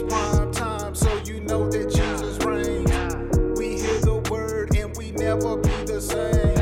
[0.00, 2.88] It's prime time, so you know that Jesus reigns.
[3.58, 6.54] We hear the word and we never be the same.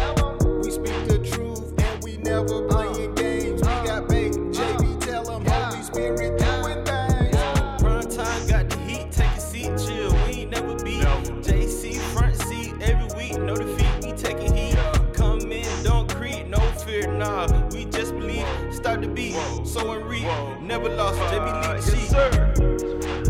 [0.62, 3.60] We speak the truth and we never playing games.
[3.60, 7.36] We got bait, JB, tell 'em Holy Spirit doing things.
[7.82, 10.12] Prime time got the heat, take a seat, chill.
[10.24, 11.04] We ain't never beat.
[11.44, 14.02] JC front seat every week, no defeat.
[14.02, 14.78] We taking heat.
[15.12, 17.48] Come in, don't creep, no fear, nah.
[17.70, 18.46] We just believe.
[18.70, 20.26] Start the beat, so and read.
[20.62, 21.18] Never lost.
[21.30, 22.45] JB lead the sheet.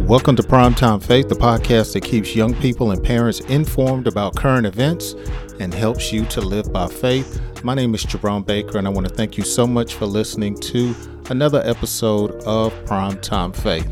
[0.06, 4.64] Welcome to Primetime Faith, the podcast that keeps young people and parents informed about current
[4.64, 5.16] events
[5.58, 7.40] and helps you to live by faith.
[7.64, 10.54] My name is Jerome Baker, and I want to thank you so much for listening
[10.60, 10.94] to
[11.28, 13.90] another episode of Primetime Faith.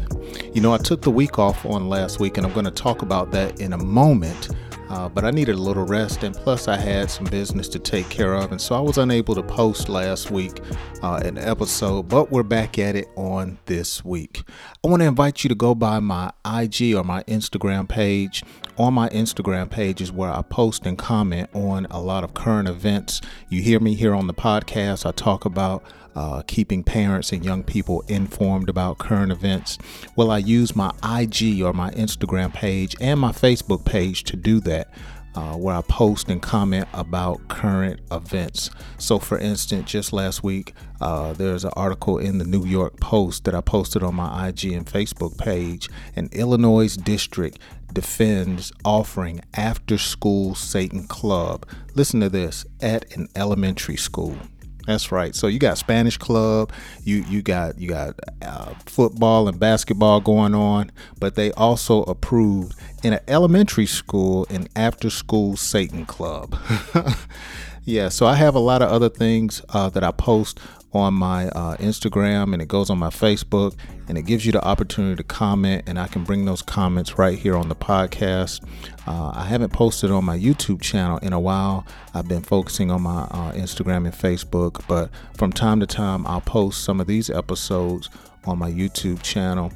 [0.54, 3.02] You know, I took the week off on last week, and I'm going to talk
[3.02, 4.50] about that in a moment.
[4.94, 8.08] Uh, but I needed a little rest, and plus, I had some business to take
[8.10, 10.60] care of, and so I was unable to post last week
[11.02, 12.08] uh, an episode.
[12.08, 14.44] But we're back at it on this week.
[14.84, 18.44] I want to invite you to go by my IG or my Instagram page.
[18.78, 22.68] On my Instagram page is where I post and comment on a lot of current
[22.68, 23.20] events.
[23.48, 25.04] You hear me here on the podcast.
[25.04, 25.82] I talk about
[26.14, 29.78] uh, keeping parents and young people informed about current events.
[30.16, 34.60] Well, I use my IG or my Instagram page and my Facebook page to do
[34.60, 34.88] that.
[35.36, 38.70] Uh, where I post and comment about current events.
[38.98, 43.42] So, for instance, just last week, uh, there's an article in the New York Post
[43.42, 45.88] that I posted on my IG and Facebook page.
[46.14, 47.58] An Illinois district
[47.92, 51.66] defends offering after school Satan club.
[51.96, 54.36] Listen to this at an elementary school.
[54.86, 55.34] That's right.
[55.34, 60.54] So you got Spanish club, you you got you got uh, football and basketball going
[60.54, 66.58] on, but they also approved in an elementary school an after school Satan club.
[67.84, 68.10] yeah.
[68.10, 70.60] So I have a lot of other things uh, that I post
[70.94, 73.74] on my uh, Instagram and it goes on my Facebook
[74.08, 77.38] and it gives you the opportunity to comment and I can bring those comments right
[77.38, 78.64] here on the podcast.
[79.06, 81.84] Uh, I haven't posted on my YouTube channel in a while.
[82.14, 86.40] I've been focusing on my uh, Instagram and Facebook, but from time to time I'll
[86.40, 88.08] post some of these episodes
[88.44, 89.72] on my YouTube channel.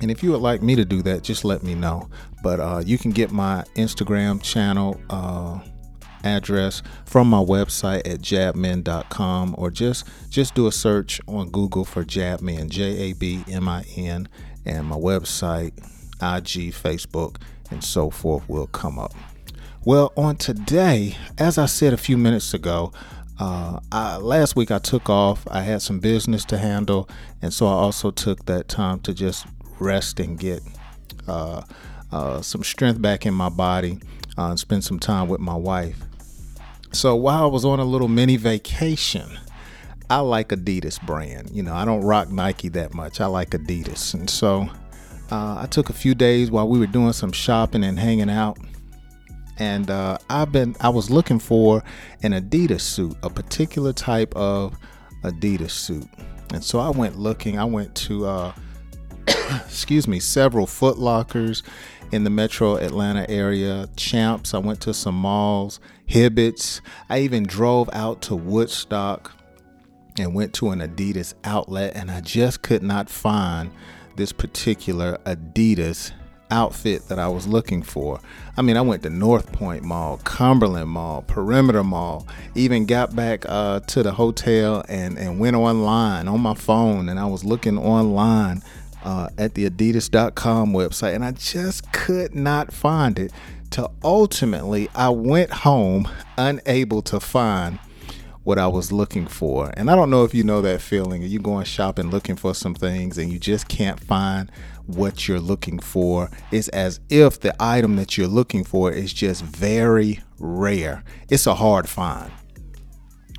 [0.00, 2.08] And if you would like me to do that, just let me know.
[2.42, 5.60] But uh, you can get my Instagram channel uh,
[6.24, 12.04] address from my website at jabmin.com or just just do a search on Google for
[12.04, 14.28] Jabmin, J A B M I N,
[14.64, 15.76] and my website,
[16.20, 17.36] IG, Facebook,
[17.70, 19.14] and so forth will come up.
[19.84, 22.92] Well, on today, as I said a few minutes ago,
[23.40, 25.44] uh, I, last week I took off.
[25.50, 27.08] I had some business to handle,
[27.40, 29.46] and so I also took that time to just
[29.80, 30.62] rest and get
[31.26, 31.62] uh,
[32.12, 33.98] uh, some strength back in my body
[34.38, 35.98] uh, and spend some time with my wife.
[36.92, 39.38] So while I was on a little mini vacation,
[40.10, 41.50] I like Adidas brand.
[41.50, 43.20] You know, I don't rock Nike that much.
[43.20, 44.12] I like Adidas.
[44.12, 44.68] And so
[45.30, 48.58] uh, I took a few days while we were doing some shopping and hanging out.
[49.58, 51.82] And uh, I've been, I was looking for
[52.22, 54.76] an Adidas suit, a particular type of
[55.22, 56.06] Adidas suit.
[56.52, 58.52] And so I went looking, I went to, uh,
[59.64, 61.62] excuse me, several Foot Lockers
[62.12, 64.54] in the metro Atlanta area, Champs.
[64.54, 66.80] I went to some malls, Hibbett's.
[67.08, 69.32] I even drove out to Woodstock
[70.18, 73.70] and went to an Adidas outlet, and I just could not find
[74.16, 76.12] this particular Adidas
[76.50, 78.20] outfit that I was looking for.
[78.58, 83.46] I mean, I went to North Point Mall, Cumberland Mall, Perimeter Mall, even got back
[83.48, 87.78] uh, to the hotel and, and went online on my phone, and I was looking
[87.78, 88.62] online
[89.04, 93.32] uh, at the adidas.com website and I just could not find it.
[93.70, 97.78] Till ultimately, I went home unable to find
[98.44, 99.72] what I was looking for.
[99.76, 101.22] And I don't know if you know that feeling.
[101.22, 104.50] You going shopping looking for some things and you just can't find
[104.86, 106.30] what you're looking for.
[106.50, 111.04] It's as if the item that you're looking for is just very rare.
[111.28, 112.30] It's a hard find.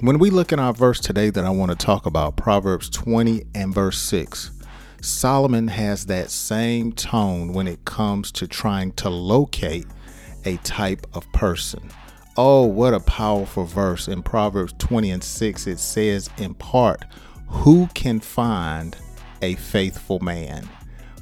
[0.01, 3.43] When we look in our verse today that I want to talk about, Proverbs 20
[3.53, 4.51] and verse 6,
[5.03, 9.85] Solomon has that same tone when it comes to trying to locate
[10.45, 11.89] a type of person.
[12.37, 14.07] Oh, what a powerful verse.
[14.07, 17.03] In Proverbs 20 and 6, it says, in part,
[17.47, 18.95] Who can find
[19.41, 20.69] a faithful man?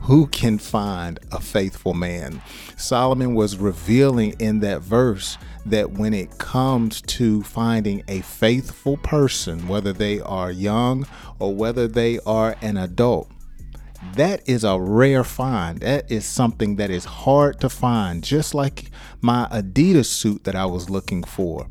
[0.01, 2.39] Who can find a faithful man?
[2.77, 9.67] Solomon was revealing in that verse that when it comes to finding a faithful person,
[9.67, 11.07] whether they are young
[11.39, 13.27] or whether they are an adult,
[14.15, 15.79] that is a rare find.
[15.79, 20.65] That is something that is hard to find, just like my Adidas suit that I
[20.65, 21.67] was looking for.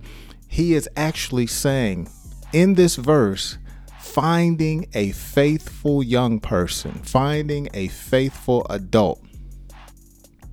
[0.49, 2.09] He is actually saying
[2.53, 3.59] in this verse,
[4.01, 9.23] finding a faithful young person, finding a faithful adult.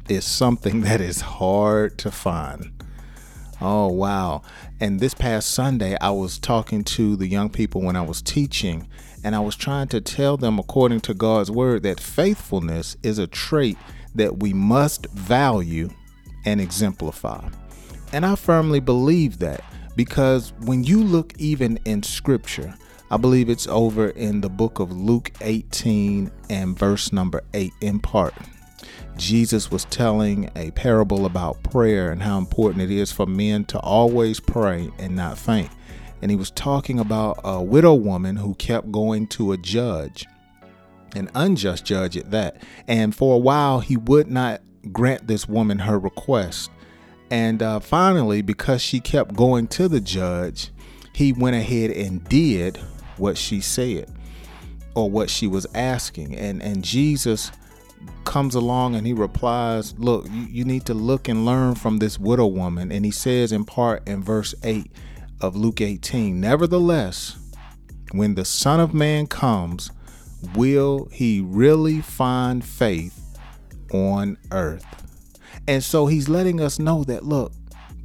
[0.08, 2.77] is something that is hard to find.
[3.60, 4.44] Oh, wow.
[4.80, 8.88] And this past Sunday, I was talking to the young people when I was teaching,
[9.24, 13.26] and I was trying to tell them, according to God's word, that faithfulness is a
[13.28, 13.78] trait
[14.14, 15.90] that we must value
[16.46, 17.50] and exemplify.
[18.14, 19.64] And I firmly believe that
[19.96, 22.74] because when you look even in scripture,
[23.10, 28.00] I believe it's over in the book of Luke 18 and verse number 8 in
[28.00, 28.34] part.
[29.18, 33.80] Jesus was telling a parable about prayer and how important it is for men to
[33.80, 35.70] always pray and not faint.
[36.22, 40.26] And he was talking about a widow woman who kept going to a judge,
[41.16, 42.62] an unjust judge at that.
[42.88, 44.62] And for a while, he would not
[44.92, 46.72] grant this woman her request.
[47.30, 50.72] And uh, finally, because she kept going to the judge,
[51.14, 52.78] he went ahead and did
[53.18, 54.12] what she said
[54.96, 56.36] or what she was asking.
[56.36, 57.52] And, and Jesus
[58.24, 62.20] comes along and he replies, Look, you, you need to look and learn from this
[62.20, 62.92] widow woman.
[62.92, 64.92] And he says in part in verse 8
[65.42, 67.38] of Luke 18, Nevertheless,
[68.12, 69.92] when the Son of Man comes,
[70.56, 73.38] will he really find faith
[73.92, 74.86] on earth?
[75.68, 77.52] And so he's letting us know that, look,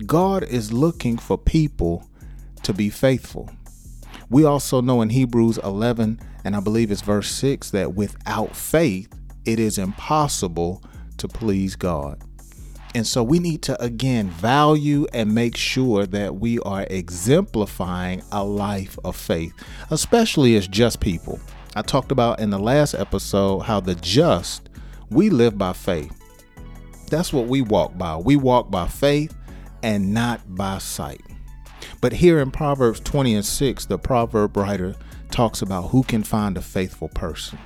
[0.07, 2.09] God is looking for people
[2.63, 3.51] to be faithful.
[4.31, 9.13] We also know in Hebrews 11, and I believe it's verse 6, that without faith,
[9.45, 10.83] it is impossible
[11.19, 12.23] to please God.
[12.95, 18.45] And so we need to again value and make sure that we are exemplifying a
[18.45, 19.55] life of faith,
[19.91, 21.41] especially as just people.
[21.75, 24.69] I talked about in the last episode how the just,
[25.11, 26.13] we live by faith.
[27.09, 28.17] That's what we walk by.
[28.17, 29.35] We walk by faith
[29.83, 31.23] and not by sight.
[32.01, 34.95] But here in Proverbs 20 and 6, the proverb writer
[35.31, 37.59] talks about who can find a faithful person.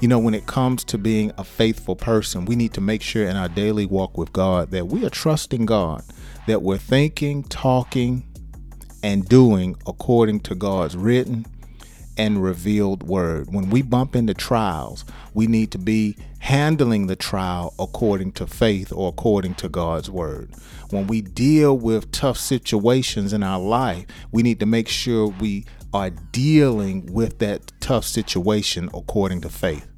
[0.00, 3.26] You know, when it comes to being a faithful person, we need to make sure
[3.26, 6.02] in our daily walk with God that we are trusting God,
[6.46, 8.24] that we're thinking, talking,
[9.02, 11.46] and doing according to God's written
[12.16, 13.52] and revealed word.
[13.52, 18.92] When we bump into trials, we need to be handling the trial according to faith
[18.92, 20.50] or according to God's word.
[20.90, 25.64] When we deal with tough situations in our life, we need to make sure we
[25.92, 29.88] are dealing with that tough situation according to faith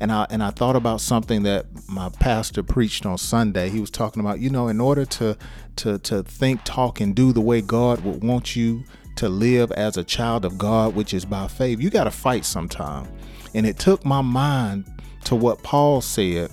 [0.00, 3.68] and I and I thought about something that my pastor preached on Sunday.
[3.68, 5.36] He was talking about, you know, in order to
[5.76, 8.84] to to think, talk, and do the way God would want you
[9.16, 12.44] to live as a child of God, which is by faith, you got to fight
[12.44, 13.06] sometime.
[13.54, 14.86] And it took my mind
[15.24, 16.50] to what Paul said.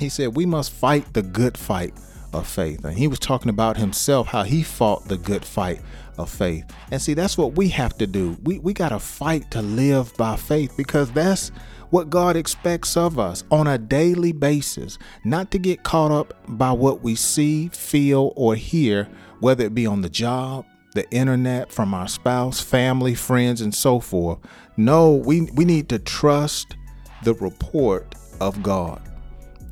[0.00, 1.94] He said, We must fight the good fight
[2.32, 2.84] of faith.
[2.84, 5.80] And he was talking about himself, how he fought the good fight
[6.18, 6.64] of faith.
[6.90, 8.36] And see, that's what we have to do.
[8.42, 11.50] We, we got to fight to live by faith because that's
[11.90, 16.72] what God expects of us on a daily basis, not to get caught up by
[16.72, 19.08] what we see, feel, or hear,
[19.40, 24.00] whether it be on the job, the internet, from our spouse, family, friends, and so
[24.00, 24.38] forth.
[24.76, 26.76] No, we, we need to trust
[27.22, 29.00] the report of God.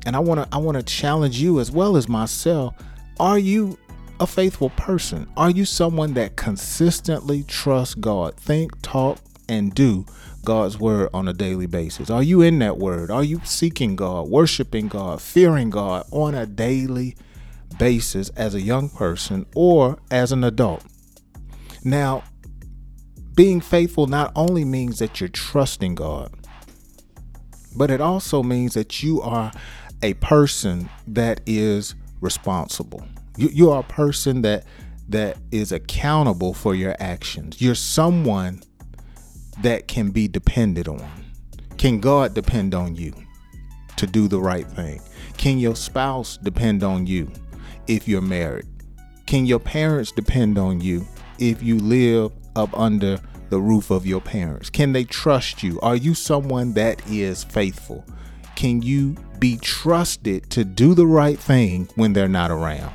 [0.05, 2.75] And I want to I want to challenge you as well as myself.
[3.19, 3.77] Are you
[4.19, 5.29] a faithful person?
[5.35, 8.35] Are you someone that consistently trusts God?
[8.35, 10.05] Think, talk, and do
[10.43, 12.09] God's word on a daily basis?
[12.09, 13.11] Are you in that word?
[13.11, 17.15] Are you seeking God, worshiping God, fearing God on a daily
[17.77, 20.83] basis as a young person or as an adult?
[21.83, 22.23] Now,
[23.35, 26.33] being faithful not only means that you're trusting God,
[27.75, 29.51] but it also means that you are
[30.01, 33.05] a person that is responsible.
[33.37, 34.65] You, you are a person that
[35.07, 37.61] that is accountable for your actions.
[37.61, 38.63] You're someone
[39.61, 41.07] that can be depended on?
[41.77, 43.13] Can God depend on you
[43.97, 45.01] to do the right thing?
[45.37, 47.31] Can your spouse depend on you
[47.87, 48.65] if you're married?
[49.25, 51.07] Can your parents depend on you
[51.39, 54.69] if you live up under the roof of your parents?
[54.69, 55.79] Can they trust you?
[55.81, 58.05] Are you someone that is faithful?
[58.55, 62.93] Can you be trusted to do the right thing when they're not around?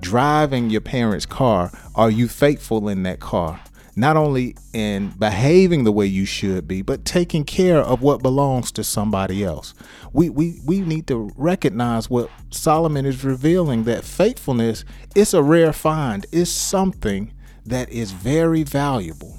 [0.00, 3.60] Driving your parents' car, are you faithful in that car?
[3.98, 8.70] not only in behaving the way you should be, but taking care of what belongs
[8.72, 9.72] to somebody else.
[10.12, 14.84] We we we need to recognize what Solomon is revealing that faithfulness
[15.14, 16.26] is a rare find.
[16.30, 17.32] It's something
[17.64, 19.34] that is very valuable.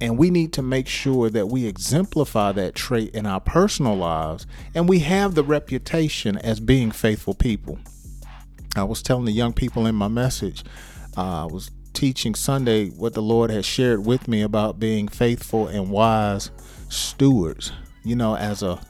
[0.00, 4.46] And we need to make sure that we exemplify that trait in our personal lives
[4.72, 7.80] and we have the reputation as being faithful people.
[8.76, 10.64] I was telling the young people in my message,
[11.16, 15.68] uh, I was teaching Sunday what the Lord has shared with me about being faithful
[15.68, 16.50] and wise
[16.88, 17.72] stewards.
[18.04, 18.80] You know, as a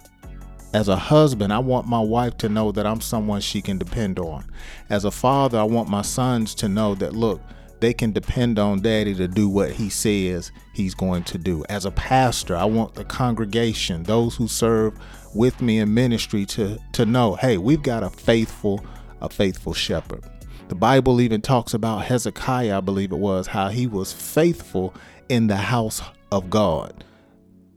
[0.75, 4.19] As a husband, I want my wife to know that I'm someone she can depend
[4.19, 4.45] on.
[4.91, 7.41] As a father, I want my sons to know that, look,
[7.81, 11.65] they can depend on daddy to do what he says he's going to do.
[11.71, 14.93] As a pastor, I want the congregation, those who serve
[15.35, 18.85] with me in ministry to to know, hey, we've got a faithful
[19.21, 20.25] a faithful shepherd.
[20.69, 24.95] The Bible even talks about Hezekiah, I believe it was, how he was faithful
[25.29, 27.05] in the house of God.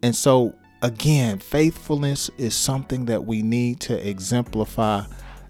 [0.03, 5.03] And so again, faithfulness is something that we need to exemplify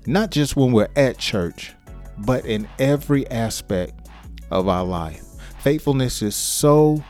[0.05, 1.74] not just when we're at church,
[2.19, 4.10] but in every aspect
[4.50, 5.24] of our life.
[5.60, 7.03] Faithfulness is so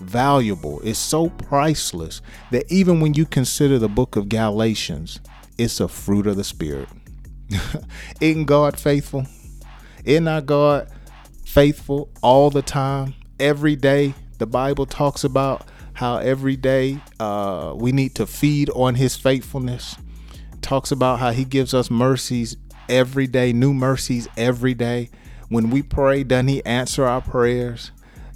[0.00, 5.20] valuable, it's so priceless that even when you consider the book of Galatians,
[5.58, 6.88] it's a fruit of the Spirit.
[8.20, 9.26] Isn't God faithful?
[10.04, 10.88] Isn't our God
[11.44, 13.14] faithful all the time?
[13.40, 18.94] Every day, the Bible talks about how every day uh, we need to feed on
[18.94, 19.96] His faithfulness.
[20.60, 22.56] talks about how He gives us mercies
[22.88, 25.10] every day, new mercies every day.
[25.48, 27.90] When we pray, doesn't He answer our prayers?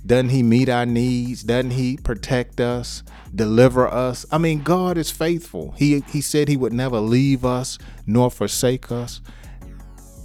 [0.04, 1.42] Doesn't He meet our needs?
[1.42, 3.02] Doesn't He protect us,
[3.34, 4.26] deliver us?
[4.30, 5.72] I mean, God is faithful.
[5.76, 9.20] He He said He would never leave us nor forsake us.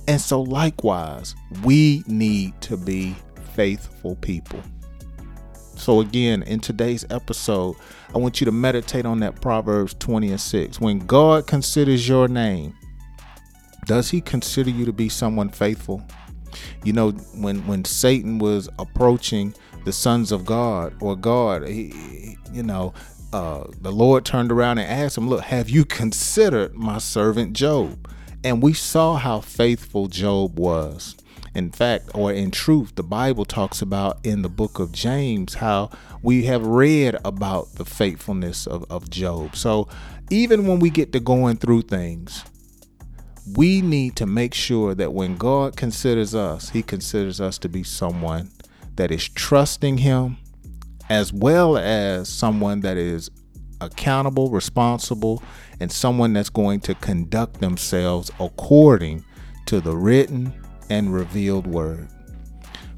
[0.07, 3.15] And so, likewise, we need to be
[3.53, 4.61] faithful people.
[5.75, 7.75] So, again, in today's episode,
[8.15, 10.79] I want you to meditate on that Proverbs 20 and 6.
[10.79, 12.75] When God considers your name,
[13.85, 16.01] does he consider you to be someone faithful?
[16.83, 19.53] You know, when when Satan was approaching
[19.87, 22.93] the sons of God or God, he, you know,
[23.31, 28.09] uh, the Lord turned around and asked him, "Look, have you considered my servant Job?"
[28.43, 31.15] And we saw how faithful Job was.
[31.55, 35.89] In fact, or in truth, the Bible talks about in the book of James how
[36.21, 39.55] we have read about the faithfulness of, of Job.
[39.55, 39.87] So
[40.29, 42.43] even when we get to going through things,
[43.55, 47.83] we need to make sure that when God considers us, He considers us to be
[47.83, 48.51] someone
[48.97, 50.37] that is trusting Him
[51.09, 53.29] as well as someone that is
[53.79, 55.41] accountable, responsible,
[55.79, 59.23] and someone that's going to conduct themselves according
[59.67, 60.53] to the written
[60.89, 62.09] and revealed word.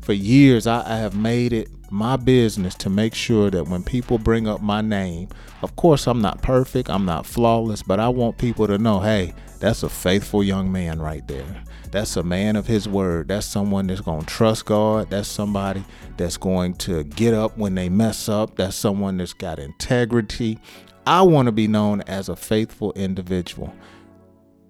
[0.01, 4.17] For years, I, I have made it my business to make sure that when people
[4.17, 5.29] bring up my name,
[5.61, 9.33] of course, I'm not perfect, I'm not flawless, but I want people to know hey,
[9.59, 11.63] that's a faithful young man right there.
[11.91, 13.29] That's a man of his word.
[13.29, 15.09] That's someone that's going to trust God.
[15.09, 15.83] That's somebody
[16.17, 18.55] that's going to get up when they mess up.
[18.55, 20.59] That's someone that's got integrity.
[21.07, 23.73] I want to be known as a faithful individual.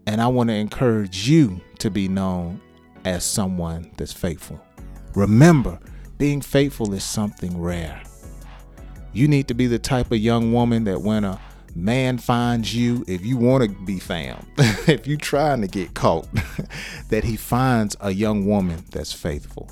[0.08, 2.62] And I want to encourage you to be known
[3.06, 4.60] as someone that's faithful.
[5.14, 5.80] Remember,
[6.20, 8.04] being faithful is something rare.
[9.14, 11.40] You need to be the type of young woman that when a
[11.74, 16.28] man finds you, if you want to be found, if you're trying to get caught,
[17.10, 19.72] that he finds a young woman that's faithful.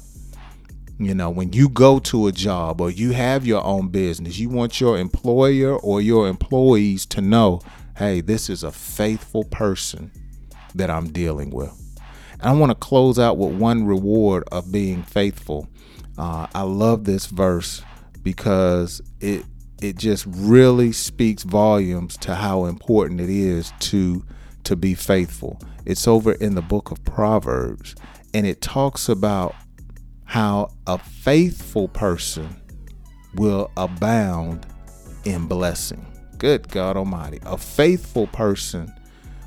[0.97, 4.49] You know, when you go to a job or you have your own business, you
[4.49, 7.61] want your employer or your employees to know,
[7.97, 10.11] hey, this is a faithful person
[10.73, 11.73] that I'm dealing with.
[12.39, 15.67] And I want to close out with one reward of being faithful.
[16.17, 17.83] Uh, I love this verse
[18.23, 19.45] because it
[19.81, 24.25] it just really speaks volumes to how important it is to
[24.63, 25.59] to be faithful.
[25.85, 27.95] It's over in the book of Proverbs
[28.33, 29.55] and it talks about
[30.25, 32.61] how a faithful person
[33.35, 34.65] will abound
[35.23, 36.05] in blessing.
[36.37, 37.39] Good God Almighty.
[37.43, 38.91] A faithful person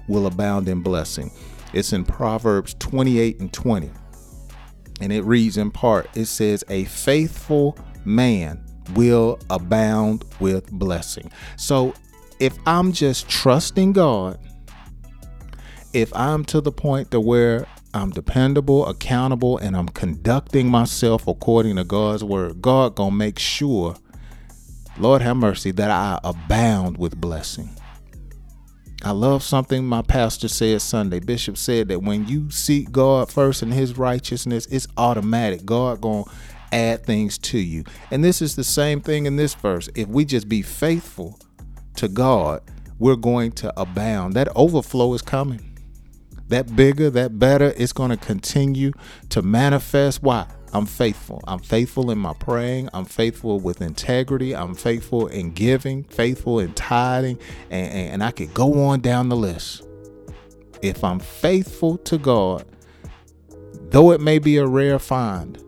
[0.09, 1.31] will abound in blessing.
[1.73, 3.91] It's in Proverbs 28 and 20.
[5.01, 8.65] And it reads in part it says, A faithful man
[8.95, 11.31] will abound with blessing.
[11.57, 11.95] So
[12.39, 14.39] if I'm just trusting God,
[15.93, 21.77] if I'm to the point to where I'm dependable, accountable, and I'm conducting myself according
[21.77, 23.97] to God's word, God gonna make sure,
[24.99, 27.71] Lord have mercy, that I abound with blessing.
[29.03, 31.21] I love something my pastor said Sunday.
[31.21, 35.65] Bishop said that when you seek God first and his righteousness, it's automatic.
[35.65, 36.31] God going to
[36.73, 37.85] add things to you.
[38.11, 39.89] And this is the same thing in this verse.
[39.95, 41.39] If we just be faithful
[41.97, 42.61] to God,
[42.99, 44.35] we're going to abound.
[44.35, 45.67] That overflow is coming.
[46.49, 48.93] That bigger, that better, it's going to continue
[49.31, 50.23] to manifest.
[50.23, 50.47] Why?
[50.73, 51.43] I'm faithful.
[51.47, 52.91] I'm faithful in my praying.
[52.93, 54.55] I'm faithful with integrity.
[54.55, 57.39] I'm faithful in giving, faithful in tithing,
[57.71, 59.87] and, and, and I could go on down the list.
[60.81, 62.65] If I'm faithful to God,
[63.91, 65.63] though it may be a rare find,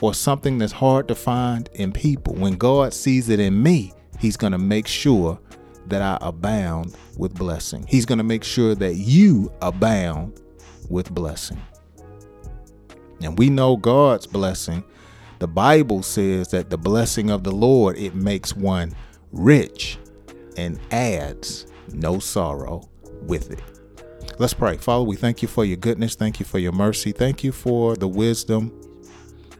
[0.00, 4.36] or something that's hard to find in people, when God sees it in me, He's
[4.36, 5.38] going to make sure
[5.86, 7.84] that I abound with blessing.
[7.86, 10.40] He's going to make sure that you abound
[10.88, 11.60] with blessing.
[13.22, 14.84] And we know God's blessing.
[15.38, 18.94] The Bible says that the blessing of the Lord it makes one
[19.32, 19.98] rich
[20.56, 22.88] and adds no sorrow
[23.22, 23.62] with it.
[24.38, 24.76] Let's pray.
[24.76, 26.14] Father, we thank you for your goodness.
[26.14, 27.12] Thank you for your mercy.
[27.12, 28.72] Thank you for the wisdom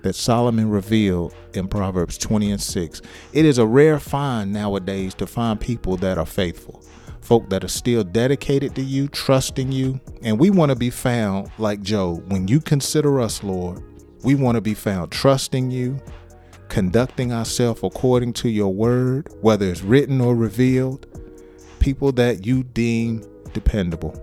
[0.02, 3.02] that Solomon revealed in Proverbs 20 and 6.
[3.32, 6.79] It is a rare find nowadays to find people that are faithful,
[7.30, 10.00] folk that are still dedicated to you, trusting you.
[10.24, 12.28] And we want to be found like Job.
[12.28, 13.80] When you consider us, Lord,
[14.24, 16.00] we want to be found trusting you,
[16.68, 21.06] conducting ourselves according to your word, whether it's written or revealed,
[21.78, 23.22] people that you deem
[23.52, 24.20] dependable.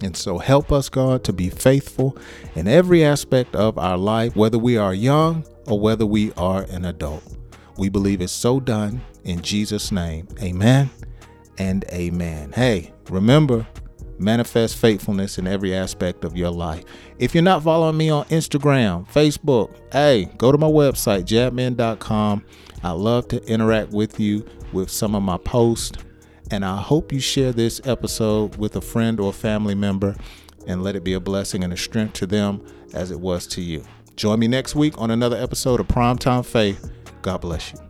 [0.00, 2.16] And so help us, God, to be faithful
[2.54, 6.86] in every aspect of our life, whether we are young or whether we are an
[6.86, 7.36] adult.
[7.76, 10.28] We believe it's so done in Jesus' name.
[10.42, 10.88] Amen
[11.58, 12.52] and amen.
[12.52, 13.66] Hey, remember,
[14.18, 16.84] manifest faithfulness in every aspect of your life.
[17.18, 22.44] If you're not following me on Instagram, Facebook, hey, go to my website, jabmin.com.
[22.82, 25.98] I love to interact with you with some of my posts
[26.50, 30.16] and I hope you share this episode with a friend or family member
[30.66, 33.60] and let it be a blessing and a strength to them as it was to
[33.60, 33.84] you.
[34.16, 36.90] Join me next week on another episode of Primetime Faith.
[37.22, 37.87] God bless you.